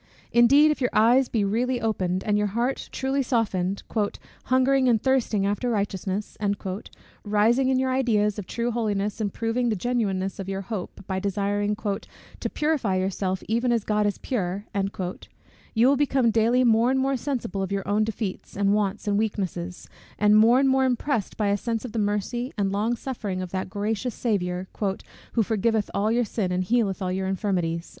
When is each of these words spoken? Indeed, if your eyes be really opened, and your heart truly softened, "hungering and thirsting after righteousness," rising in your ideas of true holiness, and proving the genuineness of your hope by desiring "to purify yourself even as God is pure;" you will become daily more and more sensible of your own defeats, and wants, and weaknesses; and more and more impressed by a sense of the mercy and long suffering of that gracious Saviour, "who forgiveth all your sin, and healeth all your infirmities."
Indeed, 0.31 0.71
if 0.71 0.81
your 0.81 0.89
eyes 0.93 1.29
be 1.29 1.43
really 1.43 1.79
opened, 1.79 2.23
and 2.23 2.35
your 2.35 2.47
heart 2.57 2.89
truly 2.91 3.21
softened, 3.21 3.83
"hungering 4.45 4.89
and 4.89 4.99
thirsting 4.99 5.45
after 5.45 5.69
righteousness," 5.69 6.35
rising 7.23 7.69
in 7.69 7.77
your 7.77 7.93
ideas 7.93 8.39
of 8.39 8.47
true 8.47 8.71
holiness, 8.71 9.21
and 9.21 9.31
proving 9.31 9.69
the 9.69 9.75
genuineness 9.75 10.39
of 10.39 10.49
your 10.49 10.61
hope 10.61 11.05
by 11.05 11.19
desiring 11.19 11.75
"to 11.75 12.49
purify 12.51 12.95
yourself 12.95 13.43
even 13.47 13.71
as 13.71 13.83
God 13.83 14.07
is 14.07 14.17
pure;" 14.17 14.65
you 15.75 15.87
will 15.87 15.95
become 15.97 16.31
daily 16.31 16.63
more 16.63 16.89
and 16.89 16.99
more 16.99 17.15
sensible 17.15 17.61
of 17.61 17.71
your 17.71 17.87
own 17.87 18.03
defeats, 18.03 18.57
and 18.57 18.73
wants, 18.73 19.07
and 19.07 19.19
weaknesses; 19.19 19.87
and 20.17 20.35
more 20.35 20.57
and 20.59 20.67
more 20.67 20.83
impressed 20.83 21.37
by 21.37 21.49
a 21.49 21.55
sense 21.57 21.85
of 21.85 21.91
the 21.91 21.99
mercy 21.99 22.51
and 22.57 22.71
long 22.71 22.95
suffering 22.95 23.39
of 23.39 23.51
that 23.51 23.69
gracious 23.69 24.15
Saviour, 24.15 24.67
"who 25.33 25.43
forgiveth 25.43 25.91
all 25.93 26.11
your 26.11 26.25
sin, 26.25 26.51
and 26.51 26.63
healeth 26.63 27.03
all 27.03 27.11
your 27.11 27.27
infirmities." 27.27 27.87